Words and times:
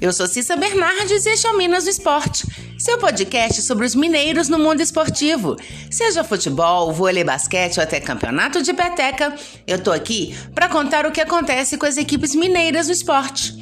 Eu 0.00 0.14
sou 0.14 0.26
Cissa 0.26 0.56
Bernardes 0.56 1.26
e 1.26 1.28
este 1.28 1.46
é 1.46 1.50
o 1.50 1.58
Minas 1.58 1.84
do 1.84 1.90
Esporte, 1.90 2.46
seu 2.78 2.96
podcast 2.96 3.60
sobre 3.60 3.84
os 3.84 3.94
mineiros 3.94 4.48
no 4.48 4.58
mundo 4.58 4.80
esportivo. 4.80 5.56
Seja 5.90 6.24
futebol, 6.24 6.90
vôlei, 6.90 7.22
basquete 7.22 7.76
ou 7.76 7.82
até 7.82 8.00
campeonato 8.00 8.62
de 8.62 8.72
peteca, 8.72 9.34
eu 9.66 9.78
tô 9.78 9.92
aqui 9.92 10.34
para 10.54 10.70
contar 10.70 11.04
o 11.04 11.12
que 11.12 11.20
acontece 11.20 11.76
com 11.76 11.84
as 11.84 11.98
equipes 11.98 12.34
mineiras 12.34 12.86
no 12.86 12.94
esporte. 12.94 13.54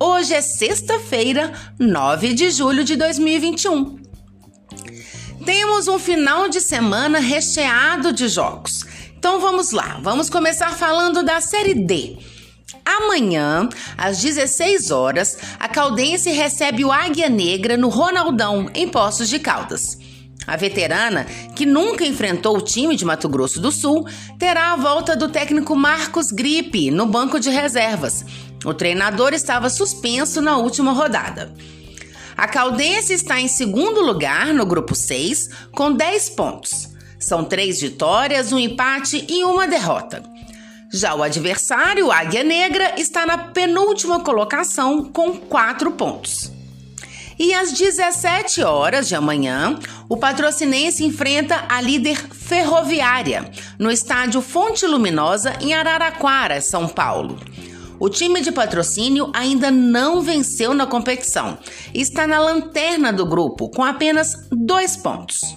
Hoje 0.00 0.34
é 0.34 0.40
sexta-feira, 0.40 1.52
9 1.78 2.34
de 2.34 2.50
julho 2.50 2.82
de 2.82 2.96
2021. 2.96 3.96
Temos 5.44 5.86
um 5.86 6.00
final 6.00 6.48
de 6.48 6.60
semana 6.60 7.20
recheado 7.20 8.12
de 8.12 8.26
jogos. 8.26 8.84
Então 9.16 9.38
vamos 9.38 9.70
lá, 9.70 10.00
vamos 10.02 10.28
começar 10.28 10.72
falando 10.72 11.22
da 11.22 11.40
Série 11.40 11.74
D. 11.74 12.35
Amanhã, 12.96 13.68
às 13.96 14.22
16 14.22 14.90
horas, 14.90 15.36
a 15.60 15.68
Caldense 15.68 16.30
recebe 16.30 16.82
o 16.82 16.90
Águia 16.90 17.28
Negra 17.28 17.76
no 17.76 17.90
Ronaldão, 17.90 18.70
em 18.74 18.88
Poços 18.88 19.28
de 19.28 19.38
Caldas. 19.38 19.98
A 20.46 20.56
veterana, 20.56 21.24
que 21.54 21.66
nunca 21.66 22.06
enfrentou 22.06 22.56
o 22.56 22.62
time 22.62 22.96
de 22.96 23.04
Mato 23.04 23.28
Grosso 23.28 23.60
do 23.60 23.70
Sul, 23.70 24.06
terá 24.38 24.72
a 24.72 24.76
volta 24.76 25.14
do 25.14 25.28
técnico 25.28 25.76
Marcos 25.76 26.32
Gripe 26.32 26.90
no 26.90 27.04
banco 27.04 27.38
de 27.38 27.50
reservas. 27.50 28.24
O 28.64 28.72
treinador 28.72 29.34
estava 29.34 29.68
suspenso 29.68 30.40
na 30.40 30.56
última 30.56 30.92
rodada. 30.92 31.52
A 32.34 32.48
Caldense 32.48 33.12
está 33.12 33.38
em 33.38 33.48
segundo 33.48 34.00
lugar 34.00 34.54
no 34.54 34.64
grupo 34.64 34.94
6, 34.94 35.50
com 35.72 35.92
10 35.92 36.30
pontos. 36.30 36.88
São 37.18 37.44
três 37.44 37.80
vitórias, 37.80 38.52
um 38.52 38.58
empate 38.58 39.26
e 39.28 39.44
uma 39.44 39.66
derrota. 39.66 40.22
Já 40.92 41.14
o 41.14 41.22
adversário, 41.22 42.12
Águia 42.12 42.44
Negra, 42.44 42.94
está 42.98 43.26
na 43.26 43.36
penúltima 43.36 44.20
colocação 44.20 45.04
com 45.04 45.36
quatro 45.36 45.90
pontos. 45.92 46.52
E 47.38 47.52
às 47.52 47.72
17 47.72 48.62
horas 48.62 49.08
de 49.08 49.14
amanhã, 49.14 49.78
o 50.08 50.16
patrocinense 50.16 51.04
enfrenta 51.04 51.66
a 51.68 51.80
líder 51.80 52.16
ferroviária 52.32 53.50
no 53.78 53.90
estádio 53.90 54.40
Fonte 54.40 54.86
Luminosa, 54.86 55.54
em 55.60 55.74
Araraquara, 55.74 56.60
São 56.62 56.88
Paulo. 56.88 57.38
O 57.98 58.08
time 58.08 58.40
de 58.40 58.52
patrocínio 58.52 59.30
ainda 59.34 59.70
não 59.70 60.22
venceu 60.22 60.72
na 60.72 60.86
competição 60.86 61.58
está 61.94 62.26
na 62.26 62.38
lanterna 62.38 63.12
do 63.12 63.26
grupo 63.26 63.70
com 63.70 63.82
apenas 63.82 64.48
dois 64.50 64.96
pontos. 64.96 65.56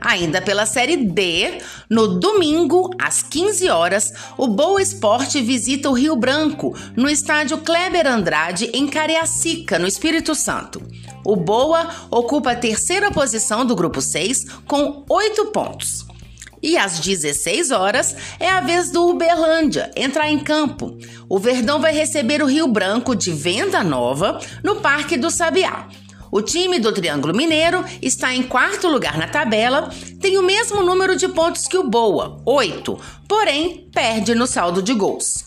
Ainda 0.00 0.40
pela 0.40 0.64
Série 0.64 0.96
D, 0.96 1.58
no 1.90 2.18
domingo, 2.18 2.90
às 2.98 3.22
15 3.22 3.68
horas, 3.68 4.12
o 4.36 4.46
Boa 4.46 4.80
Esporte 4.80 5.40
visita 5.42 5.90
o 5.90 5.92
Rio 5.92 6.14
Branco, 6.14 6.76
no 6.96 7.08
estádio 7.08 7.58
Kleber 7.58 8.06
Andrade, 8.06 8.70
em 8.72 8.86
Cariacica, 8.86 9.78
no 9.78 9.86
Espírito 9.86 10.34
Santo. 10.34 10.80
O 11.24 11.34
Boa 11.34 11.88
ocupa 12.10 12.52
a 12.52 12.56
terceira 12.56 13.10
posição 13.10 13.66
do 13.66 13.74
grupo 13.74 14.00
6, 14.00 14.46
com 14.66 15.04
8 15.08 15.46
pontos. 15.46 16.06
E 16.62 16.76
às 16.76 16.98
16 16.98 17.70
horas 17.70 18.16
é 18.38 18.48
a 18.48 18.60
vez 18.60 18.90
do 18.90 19.08
Uberlândia 19.08 19.90
entrar 19.96 20.28
em 20.28 20.38
campo. 20.38 20.96
O 21.28 21.38
Verdão 21.38 21.80
vai 21.80 21.92
receber 21.92 22.42
o 22.42 22.46
Rio 22.46 22.66
Branco 22.66 23.14
de 23.14 23.30
Venda 23.32 23.82
Nova 23.84 24.40
no 24.62 24.76
Parque 24.76 25.16
do 25.16 25.30
Sabiá. 25.30 25.88
O 26.30 26.42
time 26.42 26.78
do 26.78 26.92
Triângulo 26.92 27.34
Mineiro 27.34 27.84
está 28.02 28.34
em 28.34 28.42
quarto 28.42 28.88
lugar 28.88 29.16
na 29.16 29.28
tabela, 29.28 29.90
tem 30.20 30.36
o 30.36 30.42
mesmo 30.42 30.82
número 30.82 31.16
de 31.16 31.28
pontos 31.28 31.66
que 31.66 31.78
o 31.78 31.88
Boa, 31.88 32.40
8, 32.44 32.98
porém 33.26 33.88
perde 33.92 34.34
no 34.34 34.46
saldo 34.46 34.82
de 34.82 34.92
gols. 34.94 35.46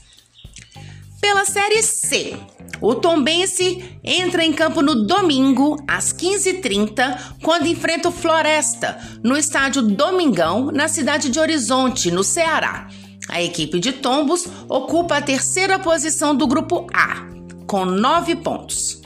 Pela 1.21 1.45
Série 1.45 1.83
C, 1.83 2.35
o 2.81 2.95
Tombense 2.95 3.99
entra 4.03 4.43
em 4.43 4.51
campo 4.51 4.81
no 4.81 5.05
domingo, 5.05 5.77
às 5.87 6.11
15h30, 6.11 7.35
quando 7.43 7.67
enfrenta 7.67 8.09
o 8.09 8.11
Floresta, 8.11 8.99
no 9.23 9.37
estádio 9.37 9.83
Domingão, 9.83 10.71
na 10.71 10.87
cidade 10.87 11.29
de 11.29 11.39
Horizonte, 11.39 12.09
no 12.09 12.23
Ceará. 12.23 12.87
A 13.29 13.41
equipe 13.41 13.79
de 13.79 13.93
Tombos 13.93 14.47
ocupa 14.67 15.17
a 15.17 15.21
terceira 15.21 15.77
posição 15.77 16.35
do 16.35 16.47
grupo 16.47 16.87
A, 16.91 17.27
com 17.67 17.85
nove 17.85 18.35
pontos. 18.35 19.00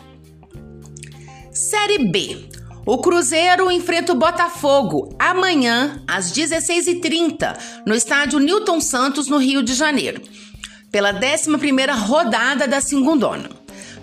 Série 1.56 2.10
B. 2.10 2.50
O 2.86 2.98
Cruzeiro 2.98 3.72
enfrenta 3.72 4.12
o 4.12 4.16
Botafogo 4.16 5.16
amanhã, 5.18 6.04
às 6.06 6.34
16h30, 6.34 7.58
no 7.88 7.96
estádio 7.96 8.40
Newton 8.40 8.82
Santos, 8.82 9.30
no 9.30 9.38
Rio 9.38 9.64
de 9.64 9.74
Janeiro, 9.74 10.22
pela 10.92 11.14
11 11.14 11.50
rodada 12.06 12.68
da 12.68 12.82
Segundona. 12.82 13.50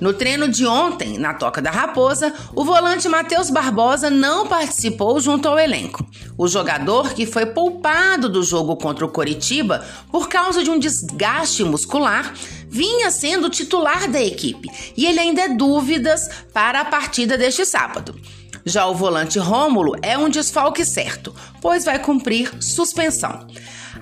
No 0.03 0.13
treino 0.13 0.49
de 0.49 0.67
ontem, 0.67 1.17
na 1.17 1.33
Toca 1.33 1.63
da 1.63 1.71
Raposa, 1.71 2.35
o 2.57 2.65
volante 2.65 3.09
Matheus 3.09 3.51
Barbosa 3.51 4.11
não 4.11 4.49
participou 4.49 5.21
junto 5.21 5.47
ao 5.47 5.57
elenco. 5.57 6.05
O 6.37 6.49
jogador, 6.49 7.15
que 7.15 7.25
foi 7.25 7.47
poupado 7.47 8.29
do 8.29 8.43
jogo 8.43 8.75
contra 8.75 9.07
o 9.07 9.09
Coritiba 9.09 9.87
por 10.11 10.29
causa 10.29 10.65
de 10.65 10.71
um 10.73 10.77
desgaste 10.77 11.63
muscular, 11.63 12.35
vinha 12.69 13.13
sendo 13.13 13.49
titular 13.49 14.11
da 14.11 14.21
equipe 14.21 14.69
e 14.97 15.07
ele 15.07 15.21
ainda 15.21 15.43
é 15.43 15.49
dúvidas 15.51 16.29
para 16.53 16.81
a 16.81 16.85
partida 16.85 17.39
deste 17.39 17.65
sábado. 17.65 18.21
Já 18.67 18.87
o 18.87 18.95
volante 18.97 19.39
Rômulo 19.39 19.95
é 20.03 20.19
um 20.19 20.29
desfalque 20.29 20.85
certo, 20.85 21.33
pois 21.61 21.85
vai 21.85 22.01
cumprir 22.01 22.51
suspensão. 22.61 23.47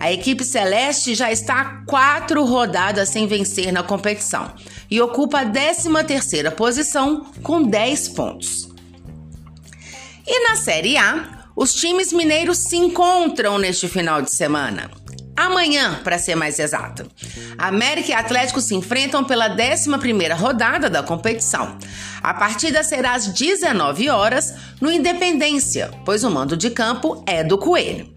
A 0.01 0.11
equipe 0.11 0.43
celeste 0.43 1.15
já 1.15 1.31
está 1.31 1.85
quatro 1.87 2.43
rodadas 2.45 3.11
sem 3.11 3.27
vencer 3.27 3.71
na 3.71 3.83
competição 3.83 4.53
e 4.91 5.01
ocupa 5.01 5.41
a 5.41 5.47
13ª 5.47 6.51
posição 6.53 7.27
com 7.43 7.63
10 7.63 8.09
pontos. 8.09 8.69
E 10.27 10.49
na 10.49 10.57
Série 10.57 10.97
A, 10.97 11.45
os 11.55 11.75
times 11.75 12.13
mineiros 12.13 12.59
se 12.59 12.77
encontram 12.77 13.59
neste 13.59 13.87
final 13.89 14.23
de 14.23 14.33
semana 14.33 14.91
amanhã, 15.41 16.01
para 16.05 16.19
ser 16.19 16.35
mais 16.35 16.59
exato. 16.59 17.11
América 17.57 18.11
e 18.11 18.15
Atlético 18.15 18.61
se 18.61 18.75
enfrentam 18.75 19.25
pela 19.25 19.49
11ª 19.49 20.35
rodada 20.35 20.91
da 20.91 21.03
competição. 21.03 21.79
A 22.23 22.35
partida 22.35 22.83
será 22.83 23.15
às 23.15 23.29
19 23.29 24.11
horas 24.11 24.55
no 24.81 24.93
Independência, 24.93 25.91
pois 26.05 26.25
o 26.25 26.31
mando 26.31 26.57
de 26.57 26.71
campo 26.71 27.25
é 27.27 27.43
do 27.43 27.57
Coelho. 27.57 28.13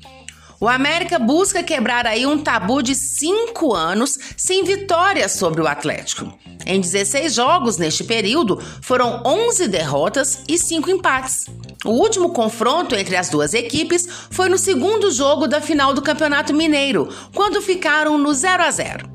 O 0.64 0.70
América 0.70 1.20
busca 1.20 1.62
quebrar 1.62 2.08
aí 2.08 2.26
um 2.26 2.38
tabu 2.38 2.82
de 2.82 2.96
cinco 2.96 3.74
anos 3.74 4.18
sem 4.38 4.64
vitória 4.64 5.28
sobre 5.28 5.60
o 5.60 5.68
Atlético. 5.68 6.34
Em 6.66 6.80
16 6.80 7.34
jogos 7.34 7.76
neste 7.76 8.06
período, 8.06 8.64
foram 8.82 9.22
11 9.26 9.68
derrotas 9.68 10.42
e 10.48 10.58
5 10.58 10.90
empates. 10.90 11.48
O 11.84 11.90
último 11.90 12.30
confronto 12.30 12.96
entre 12.96 13.18
as 13.18 13.28
duas 13.28 13.54
equipes 13.54 14.08
foi 14.32 14.48
no 14.48 14.58
segundo 14.58 15.12
jogo 15.12 15.50
da 15.50 15.60
final 15.60 15.94
do 15.94 16.02
Campeonato 16.02 16.54
Mineiro, 16.54 17.10
quando 17.36 17.62
ficaram 17.62 18.18
no 18.18 18.34
0 18.34 18.64
a 18.64 18.72
0. 18.72 19.10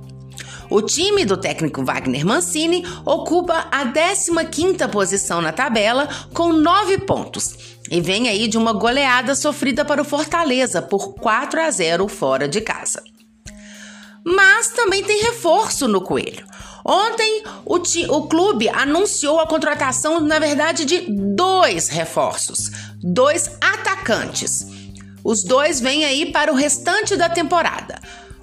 O 0.68 0.82
time 0.82 1.24
do 1.24 1.38
técnico 1.38 1.82
Wagner 1.82 2.26
Mancini 2.26 2.84
ocupa 3.06 3.68
a 3.72 3.86
15ª 3.86 4.86
posição 4.90 5.40
na 5.40 5.50
tabela 5.50 6.06
com 6.34 6.52
9 6.52 6.98
pontos 6.98 7.77
e 7.90 8.00
vem 8.00 8.28
aí 8.28 8.46
de 8.48 8.58
uma 8.58 8.72
goleada 8.72 9.34
sofrida 9.34 9.84
para 9.84 10.02
o 10.02 10.04
Fortaleza 10.04 10.82
por 10.82 11.14
4 11.14 11.60
a 11.60 11.70
0 11.70 12.08
fora 12.08 12.48
de 12.48 12.60
casa. 12.60 13.02
Mas 14.24 14.68
também 14.68 15.02
tem 15.02 15.22
reforço 15.22 15.88
no 15.88 16.00
Coelho. 16.00 16.46
Ontem, 16.84 17.42
o, 17.64 17.76
o 17.76 18.28
clube 18.28 18.68
anunciou 18.68 19.40
a 19.40 19.46
contratação, 19.46 20.20
na 20.20 20.38
verdade, 20.38 20.84
de 20.84 21.06
dois 21.08 21.88
reforços, 21.88 22.70
dois 23.02 23.50
atacantes. 23.60 24.66
Os 25.22 25.44
dois 25.44 25.80
vêm 25.80 26.04
aí 26.04 26.32
para 26.32 26.52
o 26.52 26.56
restante 26.56 27.16
da 27.16 27.28
temporada. 27.28 28.00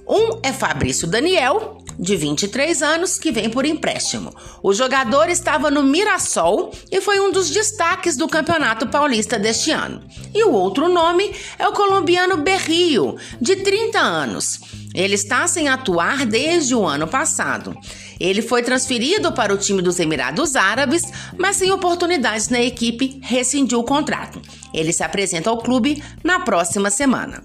Um 0.08 0.40
é 0.44 0.54
Fabrício 0.54 1.08
Daniel, 1.08 1.80
de 1.98 2.16
23 2.16 2.82
anos, 2.82 3.18
que 3.18 3.32
vem 3.32 3.50
por 3.50 3.66
empréstimo. 3.66 4.34
O 4.62 4.74
jogador 4.74 5.30
estava 5.30 5.72
no 5.72 5.84
Mirassol 5.84 6.72
e 6.92 7.02
foi 7.02 7.20
um 7.20 7.32
dos 7.32 7.50
destaques 7.50 8.18
do 8.18 8.28
Campeonato 8.28 8.88
Paulista 8.88 9.40
deste 9.40 9.72
ano. 9.72 10.02
E 10.34 10.44
o 10.44 10.52
outro 10.52 10.88
nome 10.88 11.34
é 11.58 11.68
o 11.68 11.74
colombiano 11.74 12.38
Berrio, 12.38 13.16
de 13.40 13.58
30 13.58 14.00
anos. 14.00 14.60
Ele 14.94 15.16
está 15.16 15.46
sem 15.46 15.68
atuar 15.68 16.26
desde 16.26 16.74
o 16.74 16.86
ano 16.86 17.08
passado. 17.08 17.76
Ele 18.20 18.42
foi 18.42 18.64
transferido 18.64 19.32
para 19.34 19.54
o 19.54 19.58
time 19.58 19.82
dos 19.82 20.00
Emirados 20.00 20.56
Árabes, 20.56 21.04
mas 21.38 21.58
sem 21.58 21.72
oportunidades 21.72 22.48
na 22.48 22.62
equipe, 22.62 23.20
rescindiu 23.22 23.80
o 23.80 23.84
contrato. 23.84 24.42
Ele 24.74 24.94
se 24.94 25.04
apresenta 25.04 25.50
ao 25.50 25.58
clube 25.58 26.02
na 26.24 26.40
próxima 26.40 26.90
semana. 26.90 27.44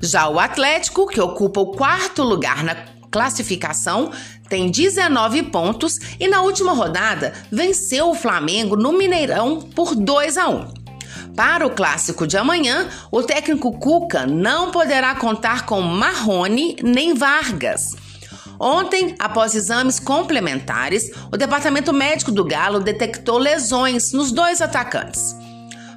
Já 0.00 0.28
o 0.28 0.40
Atlético, 0.40 1.06
que 1.06 1.20
ocupa 1.20 1.60
o 1.60 1.72
quarto 1.72 2.22
lugar 2.22 2.64
na 2.64 2.74
classificação, 3.10 4.10
tem 4.48 4.70
19 4.70 5.44
pontos 5.44 5.98
e 6.18 6.28
na 6.28 6.42
última 6.42 6.72
rodada 6.72 7.32
venceu 7.50 8.10
o 8.10 8.14
Flamengo 8.14 8.76
no 8.76 8.92
Mineirão 8.92 9.60
por 9.60 9.94
2 9.94 10.38
a 10.38 10.48
1. 10.48 10.80
Para 11.36 11.66
o 11.66 11.70
clássico 11.70 12.26
de 12.26 12.36
amanhã, 12.36 12.88
o 13.10 13.22
técnico 13.22 13.72
Cuca 13.78 14.26
não 14.26 14.70
poderá 14.70 15.14
contar 15.14 15.64
com 15.64 15.80
Marrone 15.80 16.76
nem 16.82 17.14
Vargas. 17.14 17.96
Ontem, 18.58 19.14
após 19.18 19.54
exames 19.54 19.98
complementares, 19.98 21.10
o 21.32 21.36
Departamento 21.38 21.94
Médico 21.94 22.30
do 22.30 22.44
Galo 22.44 22.78
detectou 22.78 23.38
lesões 23.38 24.12
nos 24.12 24.30
dois 24.30 24.60
atacantes. 24.60 25.34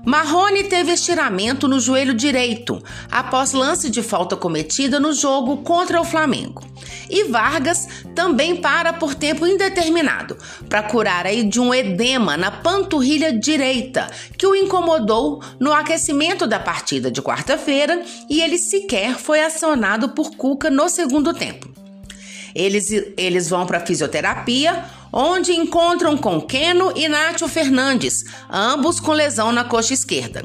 Marrone 0.06 0.66
teve 0.66 0.92
estiramento 0.92 1.66
no 1.66 1.80
joelho 1.80 2.14
direito 2.14 2.84
após 3.10 3.54
lance 3.54 3.90
de 3.90 4.04
falta 4.04 4.36
cometida 4.36 5.00
no 5.00 5.14
jogo 5.14 5.58
contra 5.64 6.02
o 6.02 6.04
Flamengo. 6.04 6.62
E 7.10 7.24
Vargas 7.24 7.88
também 8.14 8.58
para 8.58 8.92
por 8.92 9.16
tempo 9.16 9.48
indeterminado 9.48 10.38
para 10.68 10.84
curar 10.84 11.26
aí 11.26 11.44
de 11.44 11.58
um 11.58 11.74
edema 11.74 12.36
na 12.36 12.52
panturrilha 12.52 13.32
direita 13.32 14.10
que 14.38 14.46
o 14.46 14.54
incomodou 14.54 15.42
no 15.58 15.72
aquecimento 15.72 16.46
da 16.46 16.60
partida 16.60 17.10
de 17.10 17.22
quarta-feira 17.22 18.04
e 18.30 18.42
ele 18.42 18.58
sequer 18.58 19.18
foi 19.18 19.42
acionado 19.42 20.10
por 20.10 20.32
Cuca 20.36 20.70
no 20.70 20.90
segundo 20.90 21.34
tempo. 21.34 21.72
Eles, 22.54 22.92
eles 23.18 23.50
vão 23.50 23.66
para 23.66 23.80
fisioterapia 23.80 24.84
onde 25.14 25.54
encontram 25.54 26.18
com 26.18 26.42
Keno 26.42 26.92
e 26.96 27.08
Nátio 27.08 27.48
Fernandes, 27.48 28.26
ambos 28.50 29.00
com 29.00 29.12
lesão 29.12 29.52
na 29.52 29.64
coxa 29.64 29.94
esquerda. 29.94 30.44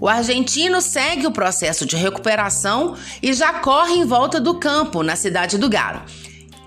O 0.00 0.08
argentino 0.08 0.80
segue 0.80 1.26
o 1.26 1.32
processo 1.32 1.86
de 1.86 1.96
recuperação 1.96 2.96
e 3.22 3.32
já 3.32 3.54
corre 3.54 3.94
em 3.94 4.04
volta 4.04 4.40
do 4.40 4.54
campo, 4.54 5.04
na 5.04 5.14
cidade 5.14 5.56
do 5.56 5.68
Galo. 5.68 6.02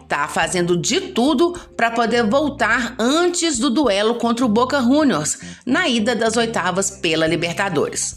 Tá 0.07 0.27
fazendo 0.27 0.75
de 0.75 1.00
tudo 1.00 1.53
para 1.75 1.92
poder 1.92 2.24
voltar 2.24 2.95
antes 3.00 3.57
do 3.57 3.69
duelo 3.69 4.15
contra 4.15 4.45
o 4.45 4.50
Boca 4.50 4.81
Juniors, 4.81 5.38
na 5.65 5.88
ida 5.88 6.15
das 6.15 6.36
oitavas 6.36 6.89
pela 6.89 7.27
Libertadores. 7.27 8.15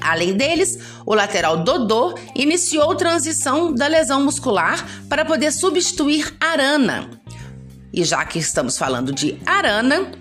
Além 0.00 0.34
deles, 0.34 0.78
o 1.04 1.14
lateral 1.14 1.64
Dodô 1.64 2.14
iniciou 2.34 2.94
transição 2.94 3.74
da 3.74 3.86
lesão 3.86 4.24
muscular 4.24 4.86
para 5.08 5.24
poder 5.24 5.52
substituir 5.52 6.32
Arana. 6.40 7.19
E 7.92 8.04
já 8.04 8.24
que 8.24 8.38
estamos 8.38 8.78
falando 8.78 9.12
de 9.12 9.38
Arana, 9.44 10.12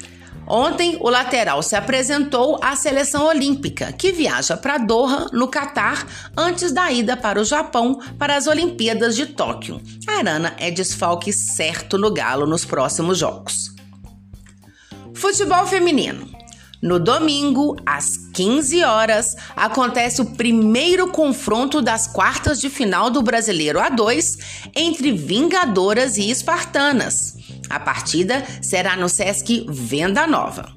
ontem 0.48 0.98
o 1.00 1.10
lateral 1.10 1.62
se 1.62 1.76
apresentou 1.76 2.60
à 2.64 2.76
seleção 2.76 3.26
olímpica, 3.26 3.92
que 3.92 4.12
viaja 4.12 4.58
para 4.58 4.78
Doha, 4.78 5.28
no 5.32 5.48
Catar, 5.48 6.08
antes 6.36 6.72
da 6.72 6.92
ida 6.92 7.16
para 7.16 7.40
o 7.40 7.46
Japão 7.46 8.00
para 8.18 8.36
as 8.36 8.48
Olimpíadas 8.48 9.16
de 9.16 9.28
Tóquio. 9.28 9.80
Arana 10.08 10.56
é 10.58 10.72
desfalque 10.72 11.32
certo 11.32 11.98
no 11.98 12.12
Galo 12.12 12.48
nos 12.48 12.66
próximos 12.66 13.20
jogos. 13.20 13.74
Futebol 15.14 15.66
feminino. 15.68 16.40
No 16.82 16.98
domingo, 16.98 17.76
às 17.86 18.16
15 18.34 18.84
horas, 18.86 19.36
acontece 19.54 20.22
o 20.22 20.26
primeiro 20.26 21.10
confronto 21.12 21.82
das 21.82 22.08
quartas 22.08 22.62
de 22.62 22.70
final 22.70 23.10
do 23.10 23.22
Brasileiro 23.22 23.80
A2 23.80 24.38
entre 24.74 25.12
Vingadoras 25.12 26.16
e 26.18 26.30
Espartanas. 26.32 27.39
A 27.70 27.80
partida 27.80 28.44
será 28.62 28.96
no 28.96 29.08
Sesc 29.08 29.66
Venda 29.70 30.26
Nova. 30.26 30.70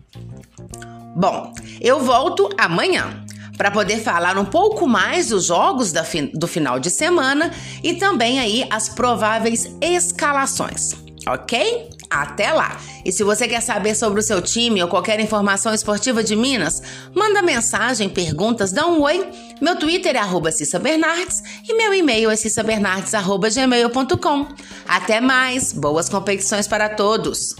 Bom, 1.17 1.53
eu 1.81 2.01
volto 2.01 2.49
amanhã 2.59 3.25
para 3.57 3.71
poder 3.71 3.99
falar 4.01 4.37
um 4.39 4.45
pouco 4.45 4.89
mais 4.89 5.29
dos 5.29 5.47
jogos 5.47 5.93
do 6.35 6.47
final 6.47 6.81
de 6.81 6.91
semana 6.91 7.53
e 7.83 7.95
também 7.95 8.41
aí 8.41 8.67
as 8.71 8.89
prováveis 8.89 9.77
escalações, 9.81 10.95
ok? 11.27 11.91
Até 12.13 12.53
lá! 12.53 12.79
E 13.05 13.11
se 13.11 13.25
você 13.25 13.49
quer 13.49 13.63
saber 13.63 13.95
sobre 13.95 14.21
o 14.21 14.23
seu 14.23 14.43
time 14.43 14.83
ou 14.83 14.89
qualquer 14.89 15.19
informação 15.19 15.73
esportiva 15.73 16.23
de 16.23 16.37
Minas, 16.37 16.83
manda 17.15 17.41
mensagem, 17.41 18.07
perguntas, 18.09 18.71
dá 18.71 18.87
um 18.87 19.01
oi. 19.01 19.27
Meu 19.61 19.77
Twitter 19.77 20.17
é 20.17 20.19
arroba 20.19 20.53
Cissa 20.53 20.79
Bernardes 20.79 21.43
e 21.69 21.75
meu 21.75 21.95
e-mail 21.95 22.31
é 22.31 22.37
cissabernardes.gmail.com. 22.37 24.49
Até 24.87 25.21
mais! 25.21 25.73
Boas 25.73 26.09
competições 26.09 26.69
para 26.69 26.89
todos! 26.91 27.57